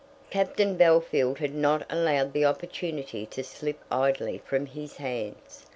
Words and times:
Captain 0.31 0.77
Bellfield 0.79 1.37
had 1.37 1.53
not 1.53 1.85
allowed 1.87 2.33
the 2.33 2.43
opportunity 2.43 3.23
to 3.27 3.43
slip 3.43 3.77
idly 3.91 4.39
from 4.39 4.65
his 4.65 4.97
hands. 4.97 5.67